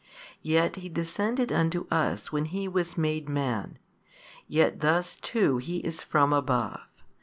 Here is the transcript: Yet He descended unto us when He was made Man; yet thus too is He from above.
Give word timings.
Yet 0.41 0.77
He 0.77 0.89
descended 0.89 1.51
unto 1.51 1.85
us 1.91 2.31
when 2.31 2.45
He 2.45 2.67
was 2.67 2.97
made 2.97 3.29
Man; 3.29 3.77
yet 4.47 4.79
thus 4.79 5.15
too 5.15 5.59
is 5.63 6.01
He 6.01 6.05
from 6.07 6.33
above. 6.33 6.81